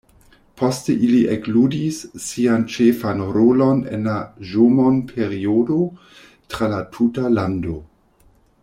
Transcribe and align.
Poste 0.59 0.93
ili 1.07 1.17
ekludis 1.33 1.99
sian 2.27 2.65
ĉefan 2.77 3.21
rolon 3.37 3.85
en 3.99 4.09
la 4.11 4.17
Ĵomon-periodo 4.55 5.79
tra 6.55 6.73
la 6.75 6.83
tuta 6.97 7.33
lando. 7.39 7.79